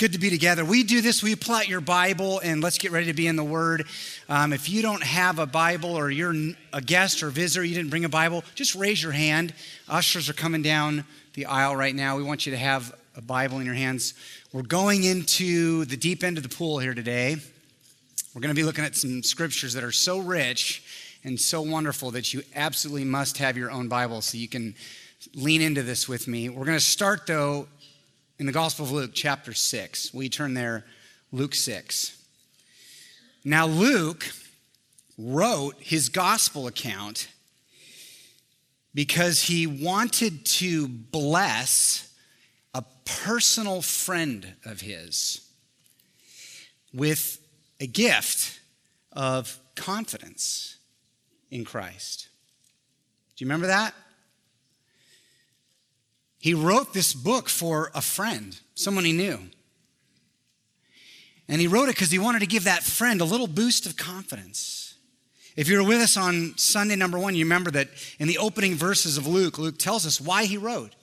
[0.00, 0.64] good to be together.
[0.64, 3.36] We do this, we pull out your Bible and let's get ready to be in
[3.36, 3.86] the Word.
[4.30, 6.34] Um, if you don't have a Bible or you're
[6.72, 9.52] a guest or visitor, you didn't bring a Bible, just raise your hand.
[9.90, 12.16] Ushers are coming down the aisle right now.
[12.16, 14.14] We want you to have a Bible in your hands.
[14.54, 17.36] We're going into the deep end of the pool here today.
[18.34, 20.82] We're going to be looking at some scriptures that are so rich
[21.24, 24.74] and so wonderful that you absolutely must have your own Bible so you can
[25.34, 26.48] lean into this with me.
[26.48, 27.68] We're going to start, though,
[28.40, 30.14] in the Gospel of Luke, chapter 6.
[30.14, 30.86] We turn there,
[31.30, 32.16] Luke 6.
[33.44, 34.32] Now, Luke
[35.18, 37.28] wrote his gospel account
[38.94, 42.14] because he wanted to bless
[42.72, 45.46] a personal friend of his
[46.94, 47.46] with
[47.78, 48.58] a gift
[49.12, 50.78] of confidence
[51.50, 52.30] in Christ.
[53.36, 53.92] Do you remember that?
[56.40, 59.38] He wrote this book for a friend, someone he knew.
[61.48, 63.96] And he wrote it because he wanted to give that friend a little boost of
[63.96, 64.94] confidence.
[65.54, 68.74] If you were with us on Sunday number one, you remember that in the opening
[68.74, 70.94] verses of Luke, Luke tells us why he wrote.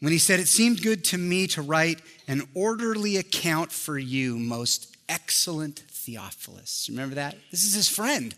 [0.00, 4.38] When he said, It seemed good to me to write an orderly account for you,
[4.38, 6.88] most excellent Theophilus.
[6.90, 7.36] Remember that?
[7.50, 8.34] This is his friend.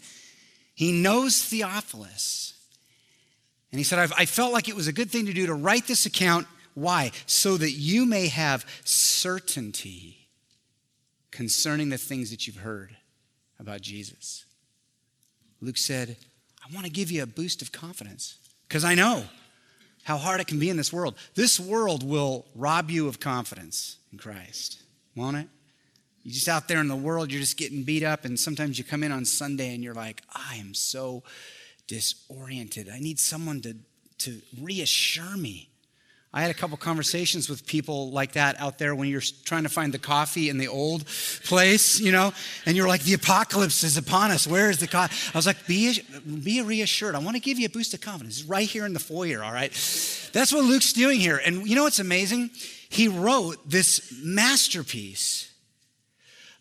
[0.74, 2.55] He knows Theophilus.
[3.76, 5.86] And he said, I felt like it was a good thing to do to write
[5.86, 6.46] this account.
[6.72, 7.10] Why?
[7.26, 10.28] So that you may have certainty
[11.30, 12.96] concerning the things that you've heard
[13.60, 14.46] about Jesus.
[15.60, 16.16] Luke said,
[16.64, 19.24] I want to give you a boost of confidence because I know
[20.04, 21.14] how hard it can be in this world.
[21.34, 24.80] This world will rob you of confidence in Christ,
[25.14, 25.48] won't it?
[26.22, 28.84] You're just out there in the world, you're just getting beat up, and sometimes you
[28.84, 31.24] come in on Sunday and you're like, I am so
[31.86, 32.88] disoriented.
[32.88, 33.76] I need someone to,
[34.18, 35.70] to reassure me.
[36.32, 39.70] I had a couple conversations with people like that out there when you're trying to
[39.70, 41.06] find the coffee in the old
[41.44, 42.34] place, you know,
[42.66, 44.46] and you're like, the apocalypse is upon us.
[44.46, 45.14] Where is the coffee?
[45.32, 45.98] I was like, be,
[46.44, 47.14] be reassured.
[47.14, 48.40] I want to give you a boost of confidence.
[48.40, 49.70] It's right here in the foyer, all right?
[50.32, 51.40] That's what Luke's doing here.
[51.42, 52.50] And you know what's amazing?
[52.90, 55.50] He wrote this masterpiece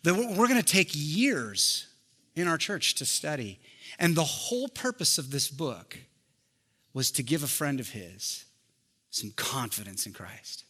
[0.04, 1.86] that we're going to take years
[2.34, 3.58] in our church to study.
[3.98, 5.96] And the whole purpose of this book
[6.92, 8.44] was to give a friend of his
[9.10, 10.64] some confidence in Christ.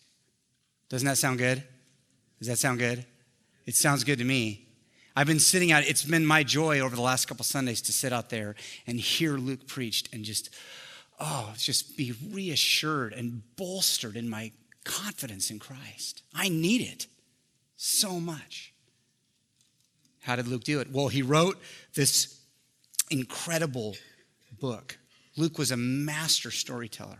[0.88, 1.64] Doesn't that sound good?
[2.38, 3.04] Does that sound good?
[3.64, 4.66] It sounds good to me.
[5.16, 8.12] I've been sitting out, it's been my joy over the last couple Sundays to sit
[8.12, 8.54] out there
[8.86, 10.50] and hear Luke preached and just,
[11.18, 14.52] oh, just be reassured and bolstered in my
[14.84, 16.22] confidence in Christ.
[16.34, 17.06] I need it
[17.76, 18.74] so much.
[20.20, 20.92] How did Luke do it?
[20.92, 21.60] Well, he wrote
[21.94, 22.35] this
[23.10, 23.96] incredible
[24.60, 24.98] book.
[25.36, 27.18] Luke was a master storyteller.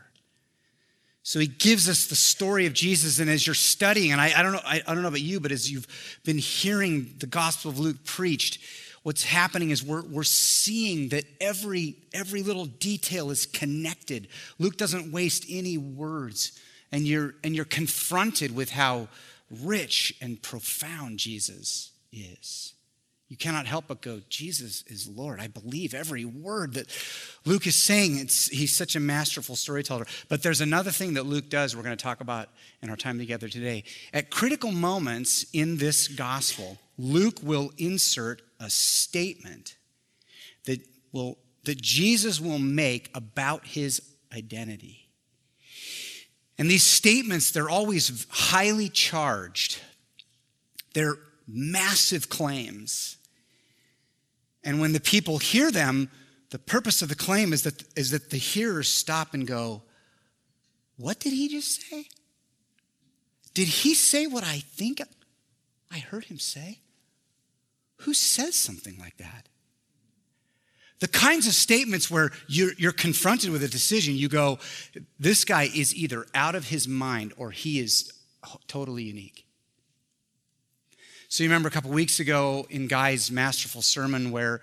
[1.23, 4.43] So he gives us the story of Jesus, and as you're studying, and I, I
[4.43, 7.71] don't know, I, I don't know about you, but as you've been hearing the Gospel
[7.73, 8.61] of Luke preached,
[9.03, 14.29] what's happening is we're, we're seeing that every, every little detail is connected.
[14.61, 16.53] Luke doesn't waste any words,
[16.93, 19.09] and you're, and you're confronted with how
[19.51, 22.73] rich and profound Jesus is
[23.29, 25.41] you cannot help but go, Jesus is Lord.
[25.41, 26.97] I believe every word that
[27.45, 28.19] Luke is saying.
[28.19, 30.07] It's, he's such a masterful storyteller.
[30.29, 32.51] But there's another thing that Luke does we're going to talk about
[32.83, 33.83] in our time together today.
[34.13, 39.77] At critical moments in this gospel, Luke will insert a statement
[40.67, 44.01] that, will, that Jesus will make about his
[44.33, 45.09] identity.
[46.59, 49.81] And these statements, they're always highly charged.
[50.95, 53.17] They're massive claims.
[54.65, 56.11] And when the people hear them,
[56.51, 59.83] the purpose of the claim is that, is that the hearers stop and go,
[60.97, 62.07] What did he just say?
[63.55, 65.01] Did he say what I think
[65.91, 66.81] I heard him say?
[67.99, 69.49] Who says something like that?
[70.99, 74.59] The kinds of statements where you're, you're, confronted with a decision, you go,
[75.19, 78.13] This guy is either out of his mind or he is
[78.67, 79.46] totally unique.
[81.37, 84.63] So you remember a couple weeks ago in Guy's masterful sermon where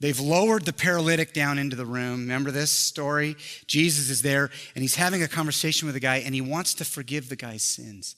[0.00, 2.20] they've lowered the paralytic down into the room.
[2.20, 3.36] Remember this story?
[3.66, 6.84] Jesus is there and he's having a conversation with the guy and he wants to
[6.86, 8.16] forgive the guy's sins.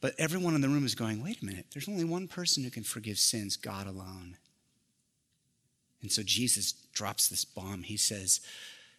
[0.00, 2.70] But everyone in the room is going, wait a minute, there's only one person who
[2.70, 4.36] can forgive sins, God alone.
[6.02, 7.82] And so Jesus drops this bomb.
[7.82, 8.40] He says,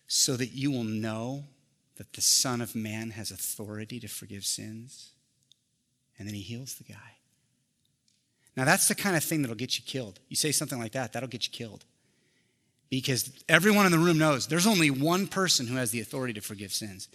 [0.07, 1.45] so that you will know
[1.95, 5.11] that the Son of Man has authority to forgive sins.
[6.19, 7.15] And then he heals the guy.
[8.57, 10.19] Now, that's the kind of thing that'll get you killed.
[10.27, 11.85] You say something like that, that'll get you killed.
[12.89, 16.41] Because everyone in the room knows there's only one person who has the authority to
[16.41, 17.07] forgive sins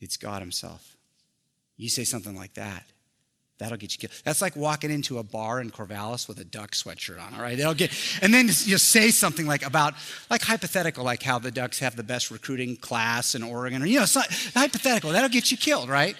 [0.00, 0.96] it's God Himself.
[1.76, 2.84] You say something like that,
[3.60, 4.18] That'll get you killed.
[4.24, 7.58] That's like walking into a bar in Corvallis with a duck sweatshirt on, all right?
[7.58, 7.92] They'll get,
[8.22, 9.92] and then just say something like about,
[10.30, 14.00] like hypothetical, like how the Ducks have the best recruiting class in Oregon, or, you
[14.00, 14.22] know, so,
[14.54, 15.10] hypothetical.
[15.10, 16.16] That'll get you killed, right?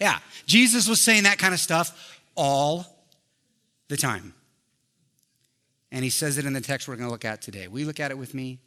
[0.00, 0.20] Yeah.
[0.46, 2.86] Jesus was saying that kind of stuff all
[3.88, 4.34] the time.
[5.92, 7.68] And he says it in the text we're going to look at today.
[7.72, 8.58] You look at it with me?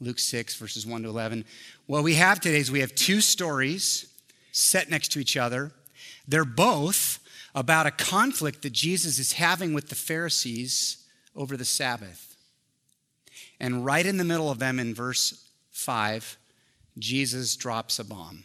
[0.00, 1.44] Luke 6, verses 1 to 11.
[1.86, 4.06] What we have today is we have two stories
[4.52, 5.72] set next to each other.
[6.26, 7.20] They're both
[7.54, 11.06] about a conflict that Jesus is having with the Pharisees
[11.36, 12.36] over the Sabbath.
[13.60, 16.36] And right in the middle of them, in verse 5,
[16.98, 18.44] Jesus drops a bomb.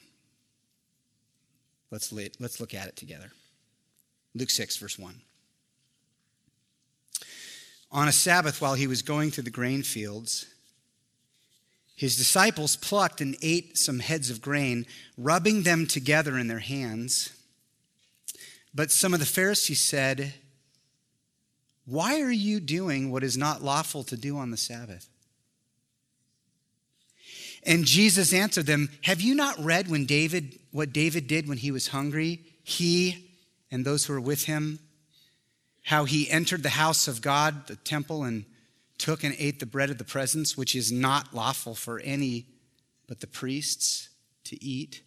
[1.91, 3.31] Let's, let's look at it together.
[4.35, 5.15] Luke 6, verse 1.
[7.91, 10.45] On a Sabbath, while he was going through the grain fields,
[11.95, 14.85] his disciples plucked and ate some heads of grain,
[15.17, 17.31] rubbing them together in their hands.
[18.73, 20.33] But some of the Pharisees said,
[21.85, 25.09] Why are you doing what is not lawful to do on the Sabbath?
[27.63, 31.71] And Jesus answered them, Have you not read when David what David did when he
[31.71, 32.45] was hungry?
[32.63, 33.28] He
[33.71, 34.79] and those who were with him,
[35.83, 38.45] how he entered the house of God, the temple, and
[38.97, 42.45] took and ate the bread of the presence, which is not lawful for any
[43.07, 44.09] but the priests
[44.43, 45.01] to eat.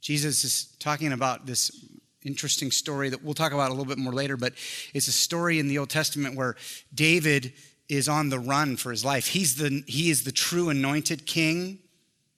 [0.00, 1.70] Jesus is talking about this
[2.24, 4.52] interesting story that we'll talk about a little bit more later, but
[4.92, 6.56] it's a story in the Old Testament where
[6.94, 7.52] David
[7.88, 9.28] is on the run for his life.
[9.28, 11.78] He's the, he is the true anointed king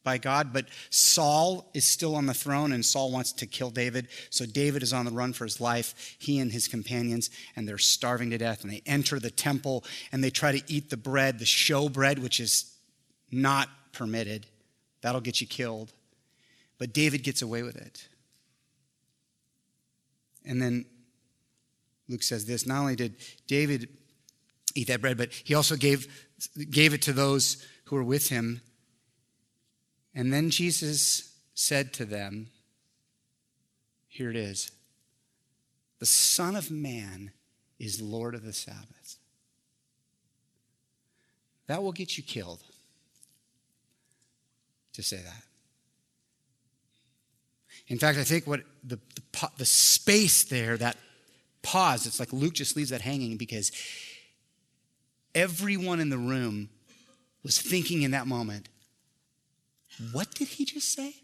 [0.04, 4.08] by God, but Saul is still on the throne and Saul wants to kill David.
[4.30, 7.78] So David is on the run for his life, he and his companions, and they're
[7.78, 8.62] starving to death.
[8.62, 12.18] And they enter the temple and they try to eat the bread, the show bread,
[12.18, 12.74] which is
[13.30, 14.46] not permitted.
[15.02, 15.92] That'll get you killed.
[16.78, 18.08] But David gets away with it.
[20.44, 20.86] And then
[22.08, 23.16] Luke says this not only did
[23.46, 23.88] David
[24.74, 26.06] eat that bread, but he also gave,
[26.70, 28.60] gave it to those who were with him.
[30.14, 32.48] And then Jesus said to them,
[34.08, 34.70] Here it is
[35.98, 37.30] the Son of Man
[37.78, 39.18] is Lord of the Sabbath.
[41.68, 42.60] That will get you killed
[44.94, 45.42] to say that.
[47.86, 50.96] In fact, I think what the, the, the space there, that
[51.62, 53.70] pause, it's like Luke just leaves that hanging because
[55.34, 56.68] everyone in the room
[57.42, 58.68] was thinking in that moment,
[60.12, 61.14] what did he just say?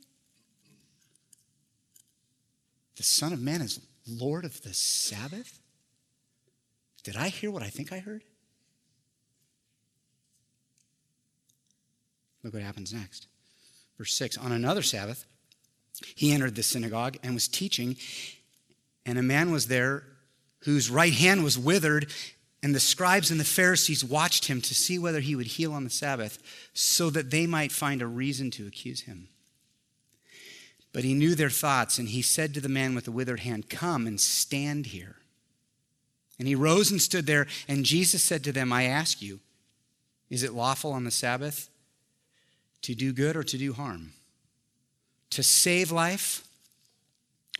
[2.96, 5.60] The Son of Man is Lord of the Sabbath?
[7.04, 8.22] Did I hear what I think I heard?
[12.42, 13.26] Look what happens next.
[13.96, 15.24] Verse 6 On another Sabbath,
[16.14, 17.96] he entered the synagogue and was teaching,
[19.04, 20.04] and a man was there
[20.60, 22.12] whose right hand was withered,
[22.62, 25.84] and the scribes and the Pharisees watched him to see whether he would heal on
[25.84, 26.38] the Sabbath,
[26.74, 29.28] so that they might find a reason to accuse him.
[30.92, 33.68] But he knew their thoughts, and he said to the man with the withered hand,
[33.68, 35.16] Come and stand here.
[36.38, 39.40] And he rose and stood there, and Jesus said to them, I ask you,
[40.30, 41.68] is it lawful on the Sabbath
[42.82, 44.12] to do good or to do harm?
[45.30, 46.46] to save life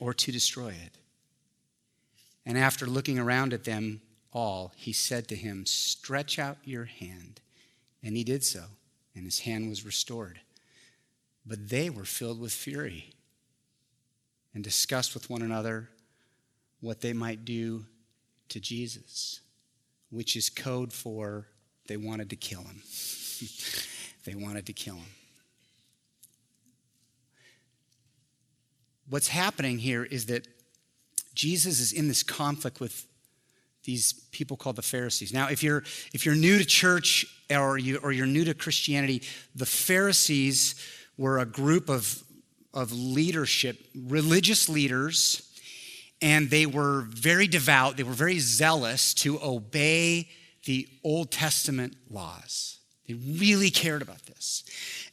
[0.00, 0.96] or to destroy it.
[2.46, 4.00] And after looking around at them
[4.32, 7.40] all, he said to him, Stretch out your hand.
[8.02, 8.64] And he did so,
[9.14, 10.40] and his hand was restored.
[11.44, 13.12] But they were filled with fury
[14.54, 15.88] and discussed with one another
[16.80, 17.86] what they might do
[18.50, 19.40] to Jesus,
[20.10, 21.48] which is code for
[21.88, 22.82] they wanted to kill him.
[24.24, 25.06] they wanted to kill him.
[29.10, 30.46] what's happening here is that
[31.34, 33.06] Jesus is in this conflict with
[33.84, 35.32] these people called the Pharisees.
[35.32, 35.82] Now, if you're
[36.12, 39.22] if you're new to church or you or you're new to Christianity,
[39.54, 40.74] the Pharisees
[41.16, 42.22] were a group of
[42.74, 45.42] of leadership, religious leaders,
[46.20, 50.28] and they were very devout, they were very zealous to obey
[50.64, 52.78] the Old Testament laws.
[53.06, 54.64] They really cared about this.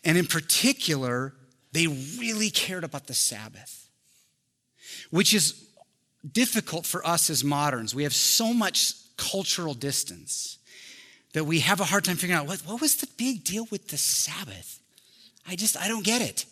[0.04, 1.34] And in particular,
[1.72, 3.86] they really cared about the Sabbath
[5.10, 5.70] which is
[6.32, 7.94] difficult for us as moderns.
[7.94, 10.58] We have so much cultural distance
[11.34, 13.90] that we have a hard time figuring out what, what was the big deal with
[13.90, 14.80] the Sabbath?
[15.48, 16.46] I just, I don't get it.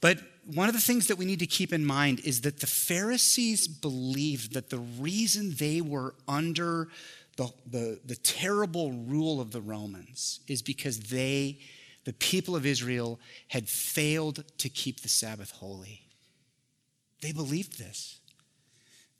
[0.00, 0.18] But
[0.52, 3.68] one of the things that we need to keep in mind is that the Pharisees
[3.68, 6.88] believed that the reason they were under
[7.36, 11.58] the, the, the terrible rule of the Romans is because they,
[12.04, 13.18] the people of Israel,
[13.48, 16.02] had failed to keep the Sabbath holy.
[17.20, 18.20] They believed this.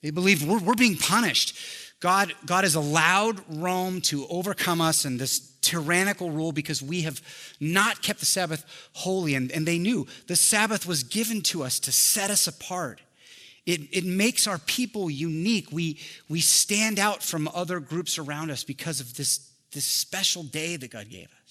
[0.05, 1.57] They believe we're, we're being punished.
[1.99, 7.23] God, God has allowed Rome to overcome us in this tyrannical rule because we have
[7.59, 9.35] not kept the Sabbath holy.
[9.35, 13.01] And, and they knew the Sabbath was given to us to set us apart.
[13.65, 15.73] It, it makes our people unique.
[15.73, 20.77] We, we stand out from other groups around us because of this, this special day
[20.77, 21.44] that God gave us.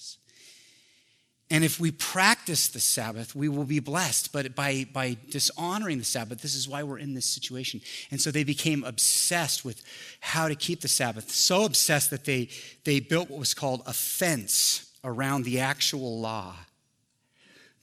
[1.54, 4.32] And if we practice the Sabbath, we will be blessed.
[4.32, 7.80] But by, by dishonoring the Sabbath, this is why we're in this situation.
[8.10, 9.80] And so they became obsessed with
[10.18, 12.48] how to keep the Sabbath, so obsessed that they,
[12.82, 16.56] they built what was called a fence around the actual law.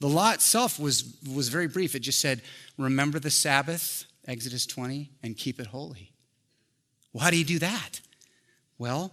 [0.00, 1.94] The law itself was, was very brief.
[1.94, 2.42] It just said,
[2.76, 6.12] Remember the Sabbath, Exodus 20, and keep it holy.
[7.14, 8.02] Well, how do you do that?
[8.76, 9.12] Well,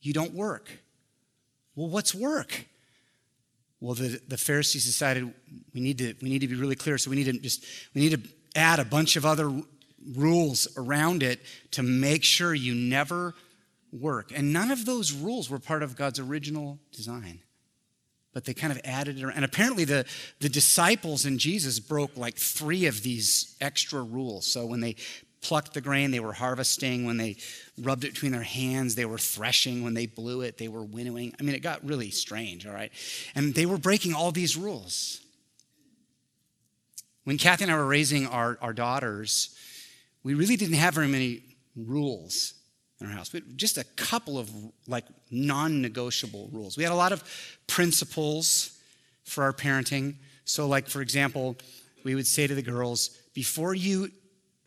[0.00, 0.70] you don't work.
[1.74, 2.64] Well, what's work?
[3.80, 5.32] Well, the, the Pharisees decided
[5.74, 8.02] we need, to, we need to be really clear, so we need to just we
[8.02, 9.50] need to add a bunch of other
[10.14, 11.40] rules around it
[11.72, 13.34] to make sure you never
[13.92, 14.32] work.
[14.34, 17.40] And none of those rules were part of God's original design.
[18.32, 19.36] But they kind of added it around.
[19.36, 20.06] And apparently the,
[20.38, 24.46] the disciples and Jesus broke like three of these extra rules.
[24.46, 24.96] So when they
[25.42, 27.06] plucked the grain, they were harvesting.
[27.06, 27.36] When they
[27.80, 29.82] rubbed it between their hands, they were threshing.
[29.82, 31.34] When they blew it, they were winnowing.
[31.38, 32.92] I mean, it got really strange, all right?
[33.34, 35.20] And they were breaking all these rules.
[37.24, 39.54] When Kathy and I were raising our, our daughters,
[40.22, 41.42] we really didn't have very many
[41.76, 42.54] rules
[43.00, 43.34] in our house.
[43.56, 44.50] just a couple of
[44.86, 46.76] like non-negotiable rules.
[46.76, 47.24] We had a lot of
[47.66, 48.78] principles
[49.24, 50.16] for our parenting.
[50.44, 51.56] So, like for example,
[52.04, 54.10] we would say to the girls, before you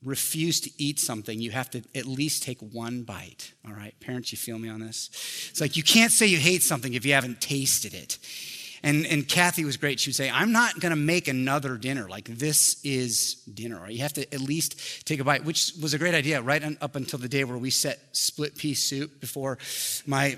[0.05, 3.53] refuse to eat something, you have to at least take one bite.
[3.65, 5.09] All right, parents, you feel me on this?
[5.51, 8.17] It's like you can't say you hate something if you haven't tasted it.
[8.85, 10.01] And, and Kathy was great.
[10.01, 12.09] She would say, I'm not going to make another dinner.
[12.09, 13.89] Like, this is dinner.
[13.89, 16.97] You have to at least take a bite, which was a great idea, right up
[16.97, 19.57] until the day where we set split pea soup before
[20.05, 20.37] my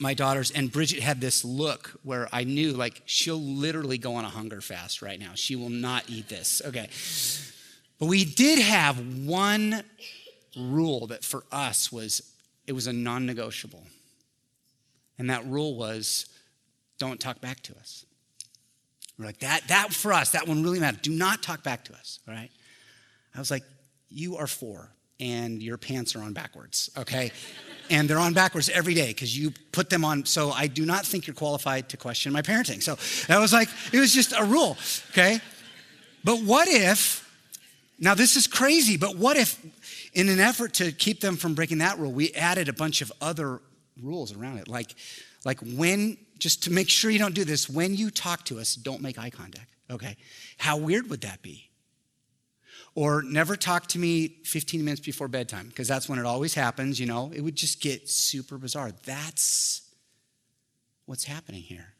[0.00, 4.24] my daughters and Bridget had this look where I knew like she'll literally go on
[4.24, 5.32] a hunger fast right now.
[5.34, 6.62] She will not eat this.
[6.64, 6.88] Okay.
[7.98, 9.82] But we did have one
[10.56, 12.22] rule that for us was
[12.66, 13.84] it was a non-negotiable.
[15.18, 16.26] And that rule was
[16.98, 18.04] don't talk back to us.
[19.18, 21.02] We're like, that, that for us, that one really mattered.
[21.02, 22.50] Do not talk back to us, right?
[23.34, 23.64] I was like,
[24.08, 27.32] you are four and your pants are on backwards, okay?
[27.90, 30.24] and they're on backwards every day because you put them on.
[30.24, 32.82] So I do not think you're qualified to question my parenting.
[32.82, 34.76] So that was like, it was just a rule,
[35.10, 35.40] okay?
[36.22, 37.27] But what if
[37.98, 39.60] now, this is crazy, but what if,
[40.12, 43.12] in an effort to keep them from breaking that rule, we added a bunch of
[43.20, 43.60] other
[44.00, 44.68] rules around it?
[44.68, 44.94] Like,
[45.44, 48.76] like when, just to make sure you don't do this, when you talk to us,
[48.76, 49.68] don't make eye contact.
[49.90, 50.16] Okay.
[50.58, 51.70] How weird would that be?
[52.94, 57.00] Or never talk to me 15 minutes before bedtime, because that's when it always happens,
[57.00, 57.32] you know.
[57.34, 58.92] It would just get super bizarre.
[59.06, 59.82] That's
[61.06, 61.94] what's happening here.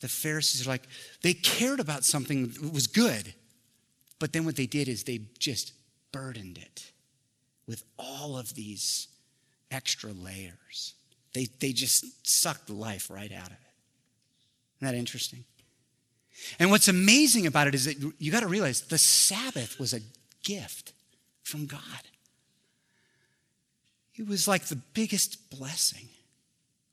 [0.00, 0.86] The Pharisees are like,
[1.22, 3.34] they cared about something that was good
[4.22, 5.72] but then what they did is they just
[6.12, 6.92] burdened it
[7.66, 9.08] with all of these
[9.68, 10.94] extra layers.
[11.34, 13.72] They, they just sucked life right out of it.
[14.76, 15.42] Isn't that interesting?
[16.60, 19.98] And what's amazing about it is that you got to realize the Sabbath was a
[20.44, 20.92] gift
[21.42, 21.80] from God.
[24.14, 26.06] It was like the biggest blessing.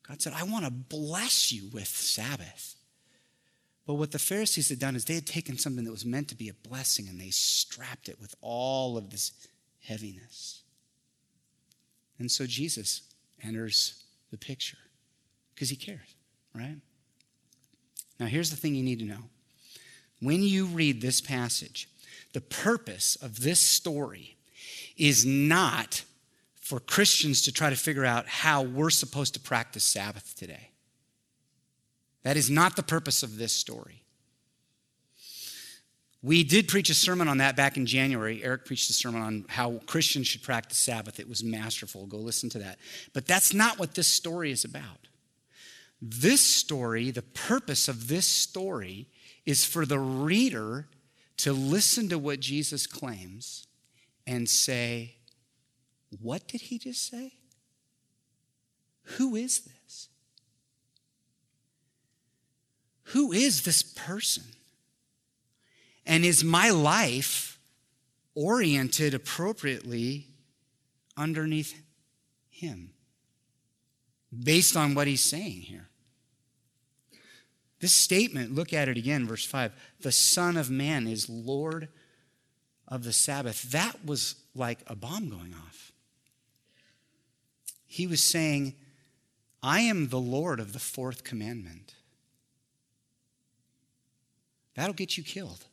[0.07, 2.74] God said, I want to bless you with Sabbath.
[3.89, 6.36] But what the Pharisees had done is they had taken something that was meant to
[6.36, 9.31] be a blessing and they strapped it with all of this
[9.81, 10.62] heaviness.
[12.19, 13.01] And so Jesus
[13.41, 14.77] enters the picture
[15.55, 16.13] because he cares,
[16.53, 16.75] right?
[18.19, 19.24] Now, here's the thing you need to know.
[20.22, 21.89] When you read this passage,
[22.34, 24.38] the purpose of this story
[24.98, 26.03] is not
[26.62, 30.69] for Christians to try to figure out how we're supposed to practice Sabbath today.
[32.29, 34.03] That is not the purpose of this story.
[36.21, 38.43] We did preach a sermon on that back in January.
[38.43, 41.19] Eric preached a sermon on how Christians should practice Sabbath.
[41.19, 42.05] It was masterful.
[42.05, 42.77] Go listen to that.
[43.13, 45.07] But that's not what this story is about.
[46.03, 49.07] This story, the purpose of this story,
[49.48, 50.88] is for the reader
[51.38, 53.65] to listen to what Jesus claims
[54.27, 55.15] and say,
[56.21, 57.33] What did he just say?
[59.17, 59.78] Who is this?
[63.09, 64.43] Who is this person?
[66.05, 67.59] And is my life
[68.35, 70.27] oriented appropriately
[71.17, 71.79] underneath
[72.49, 72.91] him
[74.43, 75.89] based on what he's saying here?
[77.79, 81.89] This statement, look at it again, verse 5 the Son of Man is Lord
[82.87, 85.91] of the Sabbath, that was like a bomb going off.
[87.85, 88.75] He was saying,
[89.63, 91.95] I am the Lord of the fourth commandment.
[94.75, 95.65] That'll get you killed.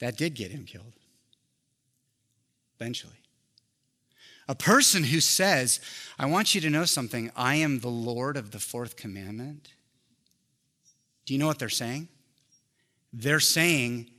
[0.00, 0.94] That did get him killed.
[2.78, 3.20] Eventually.
[4.48, 5.80] A person who says,
[6.18, 9.72] I want you to know something, I am the Lord of the fourth commandment.
[11.24, 12.08] Do you know what they're saying?
[13.12, 14.10] They're saying,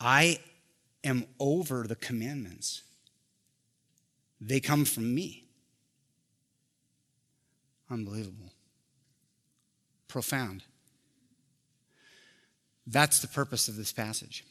[0.00, 0.40] I
[1.04, 2.82] am over the commandments.
[4.40, 5.44] They come from me.
[7.90, 8.52] Unbelievable.
[10.08, 10.64] Profound.
[12.86, 14.44] That's the purpose of this passage.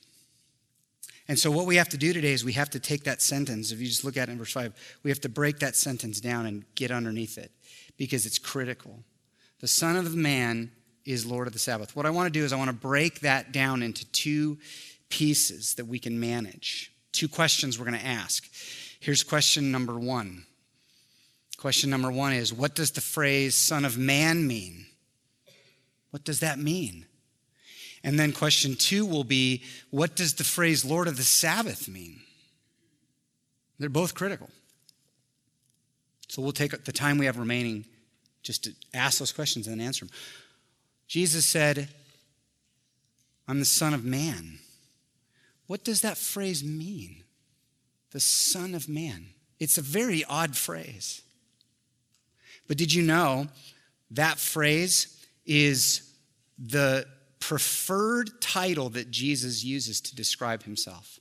[1.28, 3.72] And so, what we have to do today is we have to take that sentence.
[3.72, 6.20] If you just look at it in verse 5, we have to break that sentence
[6.20, 7.52] down and get underneath it
[7.98, 9.04] because it's critical.
[9.60, 10.72] The Son of Man
[11.06, 11.96] is Lord of the Sabbath.
[11.96, 14.58] What I want to do is I want to break that down into two
[15.10, 16.92] pieces that we can manage.
[17.12, 18.50] Two questions we're going to ask.
[19.00, 20.46] Here's question number one.
[21.58, 24.86] Question number one is What does the phrase Son of Man mean?
[26.12, 27.06] What does that mean?
[28.04, 32.20] And then question two will be What does the phrase Lord of the Sabbath mean?
[33.78, 34.50] They're both critical.
[36.28, 37.86] So we'll take the time we have remaining
[38.44, 40.14] just to ask those questions and answer them.
[41.08, 41.90] Jesus said,
[43.48, 44.60] I'm the Son of Man.
[45.66, 47.24] What does that phrase mean?
[48.12, 49.28] The Son of Man.
[49.60, 51.22] It's a very odd phrase.
[52.68, 53.48] But did you know
[54.12, 56.14] that phrase is
[56.60, 57.08] the
[57.40, 61.20] preferred title that Jesus uses to describe himself?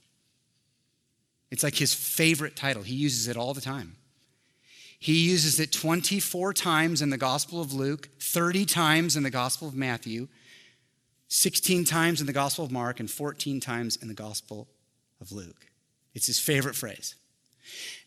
[1.50, 2.82] It's like his favorite title.
[2.82, 3.96] He uses it all the time.
[4.98, 9.68] He uses it 24 times in the Gospel of Luke, 30 times in the Gospel
[9.68, 10.28] of Matthew,
[11.28, 14.66] 16 times in the Gospel of Mark, and 14 times in the Gospel
[15.20, 15.66] of Luke.
[16.14, 17.14] It's his favorite phrase.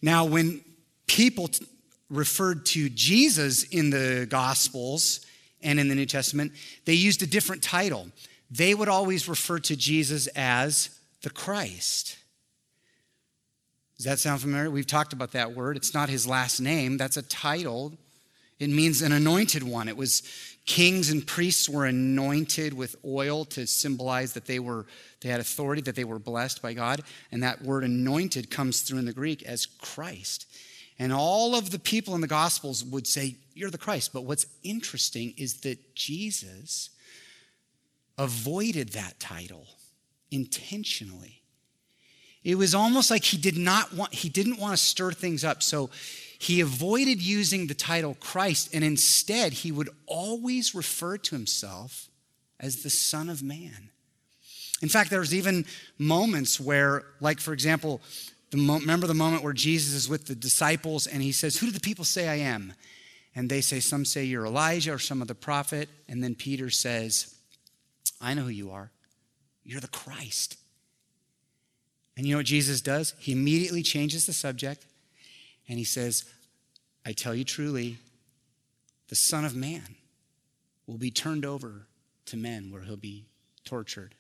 [0.02, 0.62] Now, when
[1.08, 1.66] people t-
[2.10, 5.26] referred to Jesus in the Gospels
[5.64, 6.52] and in the New Testament,
[6.86, 8.08] they used a different title.
[8.50, 12.18] They would always refer to Jesus as the Christ.
[13.98, 14.70] Does that sound familiar?
[14.72, 15.78] We've talked about that word.
[15.78, 17.94] It's not his last name, that's a title.
[18.60, 19.88] It means an anointed one.
[19.88, 20.22] It was
[20.68, 24.86] kings and priests were anointed with oil to symbolize that they were
[25.22, 29.00] they had authority, that they were blessed by God, and that word anointed comes through
[29.00, 30.48] in the Greek as Christ.
[31.00, 34.14] And all of the people in the gospels would say you're the Christ.
[34.14, 36.90] But what's interesting is that Jesus
[38.18, 39.68] avoided that title
[40.30, 41.42] intentionally.
[42.44, 45.62] It was almost like he did not want, he didn't want to stir things up.
[45.62, 45.90] So
[46.40, 52.10] he avoided using the title Christ, and instead he would always refer to himself
[52.60, 53.90] as the Son of Man.
[54.82, 55.66] In fact, there's even
[56.00, 58.02] moments where, like for example,
[58.52, 61.68] the mo- remember the moment where Jesus is with the disciples and he says, Who
[61.68, 62.74] do the people say I am?
[63.34, 65.90] And they say, Some say you're Elijah or some other prophet.
[66.08, 67.34] And then Peter says,
[68.20, 68.92] I know who you are.
[69.64, 70.58] You're the Christ.
[72.18, 73.16] And you know what Jesus does?
[73.20, 74.86] He immediately changes the subject
[75.68, 76.26] and he says,
[77.06, 77.98] I tell you truly,
[79.08, 79.96] the Son of Man
[80.86, 81.88] will be turned over
[82.26, 83.26] to men where he'll be
[83.64, 84.14] tortured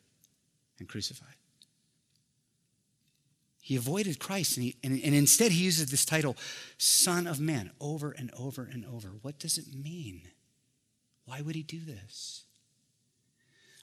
[0.80, 1.36] and crucified.
[3.62, 6.36] He avoided Christ and, he, and, and instead he uses this title,
[6.80, 9.10] Son of Man, over and over and over.
[9.22, 10.24] What does it mean?
[11.26, 12.44] Why would he do this?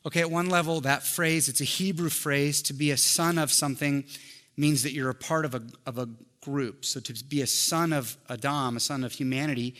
[0.05, 2.61] Okay, at one level, that phrase, it's a Hebrew phrase.
[2.63, 4.05] To be a son of something
[4.57, 6.09] means that you're a part of a, of a
[6.41, 6.85] group.
[6.85, 9.77] So to be a son of Adam, a son of humanity,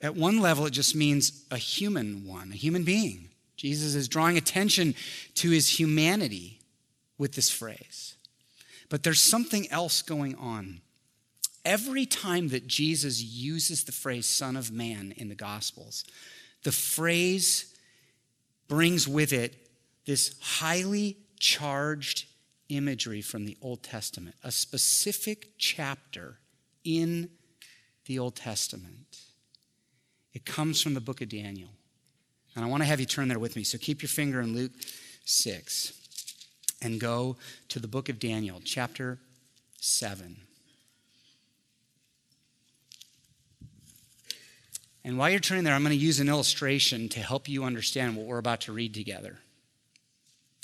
[0.00, 3.30] at one level, it just means a human one, a human being.
[3.56, 4.94] Jesus is drawing attention
[5.34, 6.60] to his humanity
[7.18, 8.15] with this phrase.
[8.88, 10.80] But there's something else going on.
[11.64, 16.04] Every time that Jesus uses the phrase Son of Man in the Gospels,
[16.62, 17.74] the phrase
[18.68, 19.54] brings with it
[20.06, 22.26] this highly charged
[22.68, 26.38] imagery from the Old Testament, a specific chapter
[26.84, 27.30] in
[28.06, 29.18] the Old Testament.
[30.32, 31.70] It comes from the book of Daniel.
[32.54, 33.64] And I want to have you turn there with me.
[33.64, 34.72] So keep your finger in Luke
[35.24, 35.92] 6
[36.86, 37.36] and go
[37.68, 39.18] to the book of Daniel, chapter
[39.78, 40.36] 7.
[45.04, 48.16] And while you're turning there, I'm going to use an illustration to help you understand
[48.16, 49.36] what we're about to read together.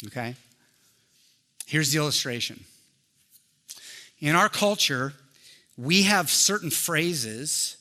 [0.06, 0.34] Okay?
[1.66, 2.64] Here's the illustration.
[4.18, 5.12] In our culture,
[5.76, 7.76] we have certain phrases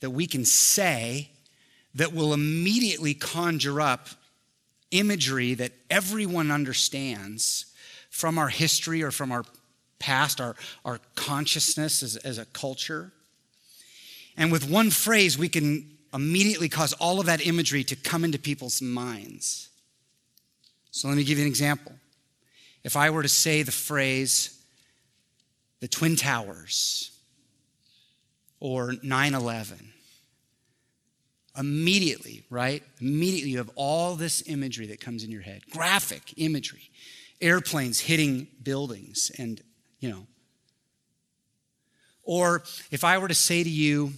[0.00, 1.30] that we can say
[1.94, 4.08] that will immediately conjure up
[4.92, 7.66] imagery that everyone understands
[8.08, 9.44] from our history or from our
[9.98, 13.10] past, our, our consciousness as, as a culture.
[14.36, 18.38] And with one phrase, we can immediately cause all of that imagery to come into
[18.38, 19.68] people's minds.
[20.90, 21.92] So let me give you an example.
[22.84, 24.62] If I were to say the phrase,
[25.80, 27.10] the Twin Towers,
[28.60, 29.91] or 9 11,
[31.56, 32.82] immediately, right?
[33.00, 36.90] Immediately, you have all this imagery that comes in your head graphic imagery,
[37.40, 39.60] airplanes hitting buildings, and,
[40.00, 40.26] you know.
[42.22, 44.12] Or if I were to say to you,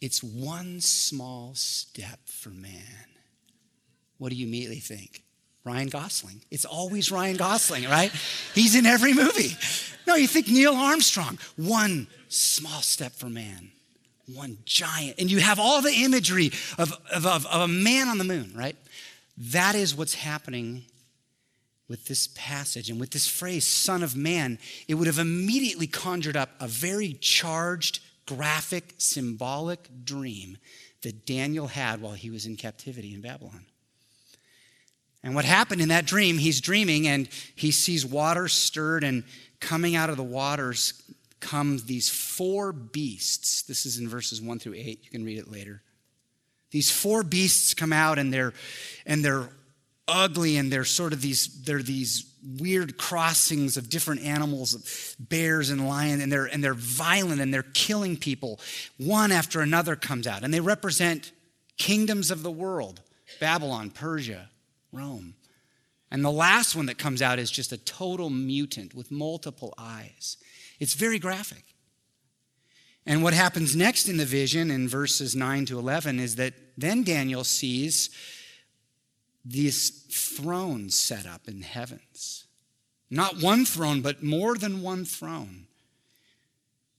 [0.00, 3.06] it's one small step for man,
[4.18, 5.22] what do you immediately think?
[5.64, 6.42] Ryan Gosling.
[6.50, 8.10] It's always Ryan Gosling, right?
[8.52, 9.56] He's in every movie.
[10.08, 11.38] No, you think Neil Armstrong.
[11.56, 13.70] One small step for man
[14.26, 15.18] one giant.
[15.18, 18.52] And you have all the imagery of, of, of, of, a man on the moon,
[18.54, 18.76] right?
[19.36, 20.84] That is what's happening
[21.88, 22.88] with this passage.
[22.90, 24.58] And with this phrase, Son of Man,
[24.88, 30.56] it would have immediately conjured up a very charged, graphic, symbolic dream
[31.02, 33.66] that Daniel had while he was in captivity in Babylon.
[35.24, 39.24] And what happened in that dream, he's dreaming and he sees water stirred, and
[39.60, 41.00] coming out of the waters
[41.42, 43.62] come these four beasts.
[43.62, 45.00] This is in verses 1 through 8.
[45.02, 45.82] You can read it later.
[46.70, 48.54] These four beasts come out and they're
[49.04, 49.50] and they're
[50.08, 52.24] ugly and they're sort of these they're these
[52.58, 57.62] weird crossings of different animals, bears and lions, and they're and they're violent and they're
[57.62, 58.58] killing people.
[58.96, 61.32] One after another comes out, and they represent
[61.76, 63.02] kingdoms of the world:
[63.38, 64.48] Babylon, Persia,
[64.92, 65.34] Rome.
[66.10, 70.36] And the last one that comes out is just a total mutant with multiple eyes.
[70.82, 71.62] It's very graphic.
[73.06, 77.04] And what happens next in the vision in verses 9 to 11 is that then
[77.04, 78.10] Daniel sees
[79.44, 82.46] these thrones set up in the heavens.
[83.08, 85.68] Not one throne, but more than one throne.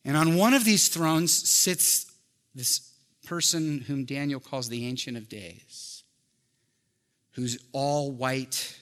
[0.06, 2.10] And on one of these thrones sits
[2.56, 2.89] this
[3.26, 6.06] person whom Daniel calls the Ancient of Days,
[7.32, 8.82] who's all white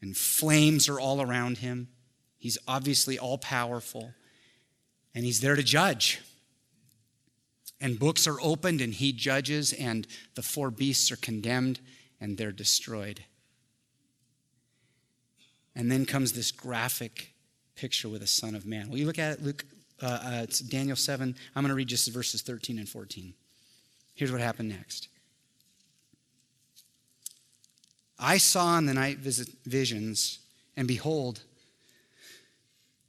[0.00, 1.88] and flames are all around him.
[2.38, 4.14] He's obviously all powerful
[5.14, 6.20] and he's there to judge.
[7.80, 11.80] And books are opened, and he judges, and the four beasts are condemned,
[12.20, 13.24] and they're destroyed.
[15.74, 17.32] And then comes this graphic
[17.74, 18.88] picture with a son of man.
[18.88, 19.64] Will you look at it, Luke?
[20.00, 21.34] Uh, uh, it's Daniel 7.
[21.54, 23.34] I'm going to read just verses 13 and 14.
[24.14, 25.08] Here's what happened next.
[28.18, 30.38] I saw in the night visions,
[30.76, 31.42] and behold,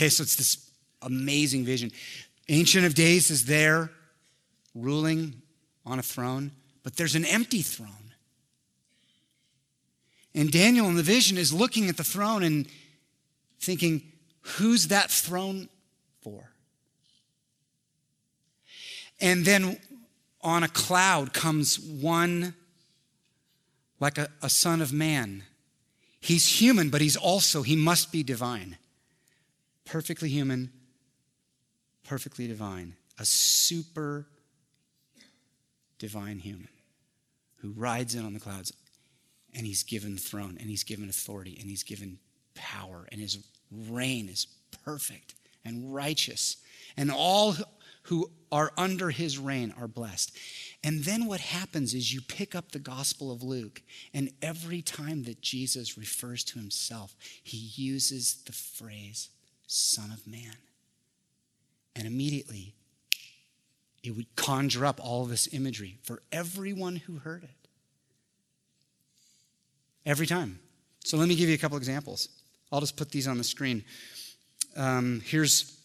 [0.00, 0.70] Okay, so it's this
[1.02, 1.92] amazing vision.
[2.48, 3.90] Ancient of Days is there,
[4.74, 5.42] ruling
[5.84, 8.14] on a throne, but there's an empty throne.
[10.34, 12.66] And Daniel in the vision is looking at the throne and
[13.60, 14.00] thinking,
[14.40, 15.68] who's that throne
[16.22, 16.50] for?
[19.20, 19.78] And then
[20.40, 22.54] on a cloud comes one
[24.00, 25.42] like a, a son of man.
[26.22, 28.78] He's human, but he's also, he must be divine
[29.90, 30.70] perfectly human,
[32.04, 34.24] perfectly divine, a super
[35.98, 36.68] divine human
[37.56, 38.72] who rides in on the clouds
[39.52, 42.18] and he's given throne and he's given authority and he's given
[42.54, 43.38] power and his
[43.88, 44.46] reign is
[44.84, 46.58] perfect and righteous
[46.96, 47.56] and all
[48.04, 50.30] who are under his reign are blessed.
[50.84, 53.82] And then what happens is you pick up the Gospel of Luke,
[54.14, 59.28] and every time that Jesus refers to himself, he uses the phrase
[59.70, 60.56] Son of Man.
[61.94, 62.74] And immediately,
[64.02, 67.68] it would conjure up all this imagery for everyone who heard it.
[70.04, 70.58] Every time.
[71.04, 72.28] So let me give you a couple examples.
[72.72, 73.84] I'll just put these on the screen.
[74.76, 75.78] Um, here's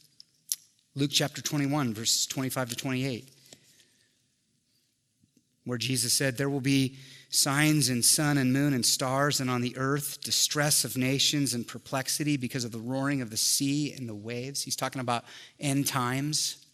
[0.96, 3.30] Luke chapter 21, verses 25 to 28,
[5.66, 6.98] where Jesus said, There will be
[7.30, 11.68] signs in sun and moon and stars, and on the earth, distress of nations and
[11.68, 14.64] perplexity because of the roaring of the sea and the waves.
[14.64, 15.26] He's talking about
[15.60, 16.66] end times.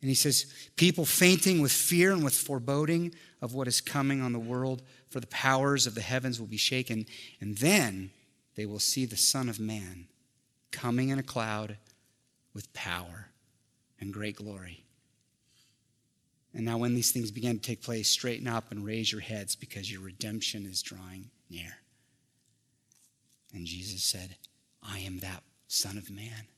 [0.00, 4.32] And he says, People fainting with fear and with foreboding of what is coming on
[4.32, 7.06] the world for the powers of the heavens will be shaken,
[7.40, 8.10] and then
[8.54, 10.06] they will see the Son of Man
[10.70, 11.76] coming in a cloud
[12.54, 13.28] with power
[14.00, 14.85] and great glory.
[16.56, 19.54] And now, when these things begin to take place, straighten up and raise your heads
[19.54, 21.76] because your redemption is drawing near.
[23.52, 24.36] And Jesus said,
[24.82, 26.48] I am that Son of Man.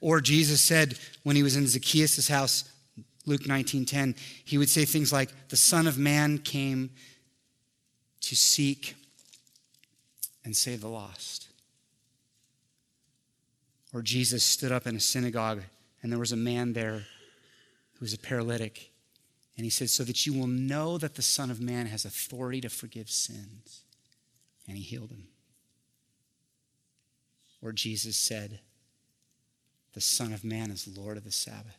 [0.00, 2.64] Or Jesus said when he was in Zacchaeus' house,
[3.24, 6.90] Luke 19:10, he would say things like, "The Son of Man came
[8.22, 8.96] to seek
[10.44, 11.46] and save the lost."
[13.92, 15.62] Or Jesus stood up in a synagogue
[16.02, 17.06] and there was a man there
[17.98, 18.92] who was a paralytic.
[19.56, 22.60] And he said, So that you will know that the Son of Man has authority
[22.60, 23.82] to forgive sins.
[24.68, 25.28] And he healed him.
[27.62, 28.60] Or Jesus said,
[29.94, 31.78] The Son of Man is Lord of the Sabbath.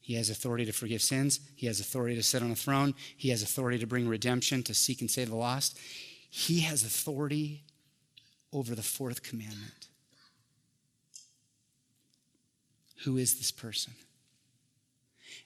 [0.00, 1.38] He has authority to forgive sins.
[1.54, 2.94] He has authority to sit on a throne.
[3.16, 5.78] He has authority to bring redemption, to seek and save the lost.
[6.28, 7.62] He has authority
[8.52, 9.88] over the fourth commandment.
[13.04, 13.92] Who is this person?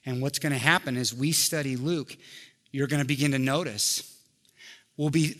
[0.05, 2.15] And what's going to happen is we study Luke,
[2.71, 4.15] you're going to begin to notice.
[4.95, 5.35] We'll be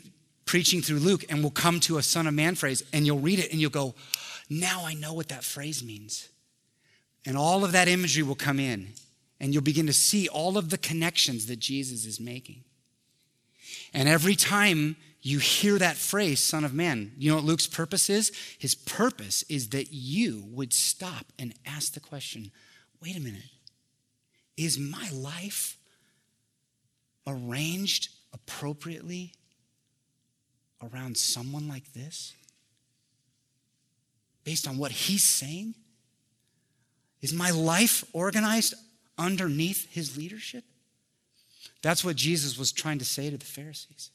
[0.45, 3.39] preaching through Luke and we'll come to a Son of Man phrase and you'll read
[3.39, 3.95] it and you'll go,
[4.49, 6.29] now I know what that phrase means.
[7.25, 8.93] And all of that imagery will come in
[9.39, 12.63] and you'll begin to see all of the connections that Jesus is making.
[13.93, 14.95] And every time
[15.27, 18.31] you hear that phrase, Son of Man, you know what Luke's purpose is?
[18.57, 22.49] His purpose is that you would stop and ask the question
[23.01, 23.43] wait a minute,
[24.55, 25.77] is my life
[27.27, 29.33] arranged appropriately
[30.81, 32.33] around someone like this?
[34.45, 35.75] Based on what he's saying?
[37.21, 38.75] Is my life organized
[39.17, 40.63] underneath his leadership?
[41.81, 44.11] That's what Jesus was trying to say to the Pharisees.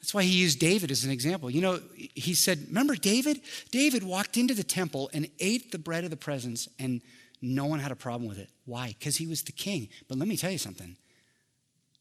[0.00, 1.50] That's why he used David as an example.
[1.50, 3.40] You know, he said, Remember David?
[3.70, 7.00] David walked into the temple and ate the bread of the presence, and
[7.42, 8.48] no one had a problem with it.
[8.64, 8.94] Why?
[8.98, 9.88] Because he was the king.
[10.08, 10.96] But let me tell you something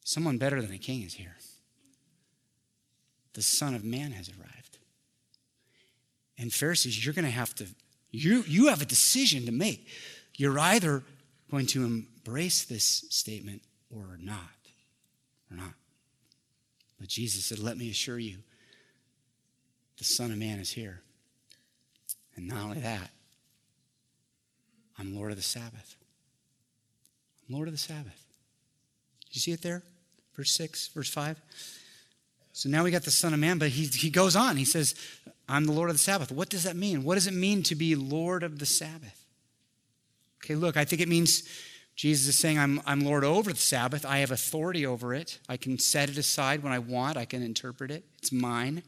[0.04, 1.36] someone better than a king is here.
[3.34, 4.78] The Son of Man has arrived.
[6.38, 7.66] And Pharisees, you're going to have to,
[8.12, 9.88] you, you have a decision to make.
[10.38, 11.04] You're either
[11.50, 14.40] going to embrace this statement or not.
[15.50, 15.74] Or not.
[17.00, 18.38] But Jesus said, Let me assure you,
[19.98, 21.02] the Son of Man is here.
[22.36, 23.10] And not only that,
[24.98, 25.96] I'm Lord of the Sabbath.
[27.48, 28.22] I'm Lord of the Sabbath.
[29.32, 29.84] You see it there?
[30.36, 31.40] Verse 6, verse 5.
[32.54, 34.56] So now we got the Son of Man, but he, he goes on.
[34.58, 34.96] He says,
[35.48, 36.32] I'm the Lord of the Sabbath.
[36.32, 37.04] What does that mean?
[37.04, 39.26] What does it mean to be Lord of the Sabbath?
[40.44, 41.44] Okay, look, I think it means
[41.96, 44.06] Jesus is saying, I'm, I'm Lord over the Sabbath.
[44.06, 45.40] I have authority over it.
[45.48, 48.04] I can set it aside when I want, I can interpret it.
[48.18, 48.84] It's mine.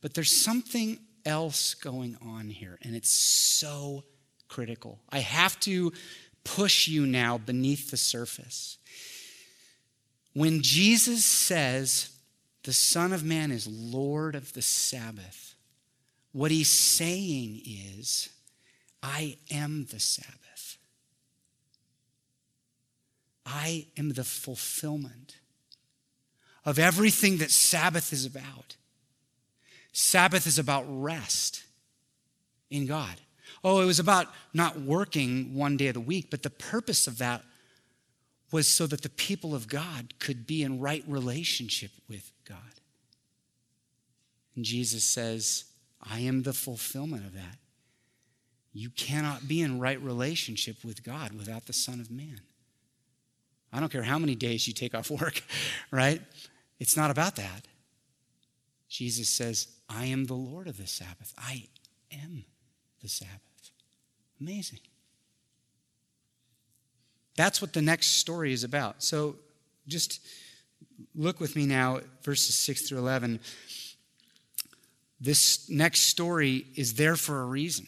[0.00, 4.04] But there's something else going on here, and it's so
[4.48, 5.00] critical.
[5.10, 5.92] I have to
[6.44, 8.78] push you now beneath the surface.
[10.32, 12.10] When Jesus says
[12.62, 15.56] the Son of Man is Lord of the Sabbath,
[16.32, 18.28] what he's saying is,
[19.02, 20.35] I am the Sabbath.
[23.46, 25.36] I am the fulfillment
[26.64, 28.76] of everything that Sabbath is about.
[29.92, 31.62] Sabbath is about rest
[32.68, 33.14] in God.
[33.62, 37.18] Oh, it was about not working one day of the week, but the purpose of
[37.18, 37.42] that
[38.50, 42.58] was so that the people of God could be in right relationship with God.
[44.56, 45.64] And Jesus says,
[46.02, 47.58] I am the fulfillment of that.
[48.72, 52.40] You cannot be in right relationship with God without the Son of Man.
[53.76, 55.42] I don't care how many days you take off work,
[55.90, 56.22] right?
[56.80, 57.66] It's not about that.
[58.88, 61.34] Jesus says, I am the Lord of the Sabbath.
[61.36, 61.64] I
[62.10, 62.44] am
[63.02, 63.40] the Sabbath.
[64.40, 64.78] Amazing.
[67.36, 69.02] That's what the next story is about.
[69.02, 69.36] So
[69.86, 70.20] just
[71.14, 73.40] look with me now, verses 6 through 11.
[75.20, 77.86] This next story is there for a reason.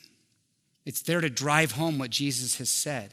[0.84, 3.12] It's there to drive home what Jesus has said.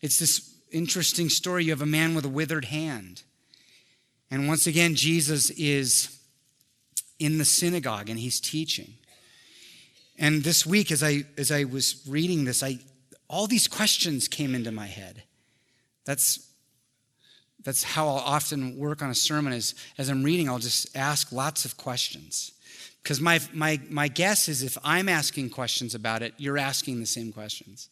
[0.00, 1.64] It's this interesting story.
[1.64, 3.22] You have a man with a withered hand.
[4.30, 6.18] And once again, Jesus is
[7.18, 8.94] in the synagogue and he's teaching.
[10.18, 12.78] And this week, as I, as I was reading this, I,
[13.28, 15.22] all these questions came into my head.
[16.04, 16.48] That's,
[17.64, 21.32] that's how I'll often work on a sermon is as I'm reading, I'll just ask
[21.32, 22.52] lots of questions.
[23.02, 27.06] Because my, my, my guess is if I'm asking questions about it, you're asking the
[27.06, 27.88] same questions.